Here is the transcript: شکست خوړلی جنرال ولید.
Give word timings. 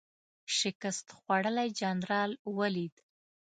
شکست 0.57 1.07
خوړلی 1.17 1.67
جنرال 1.79 2.31
ولید. 2.57 2.95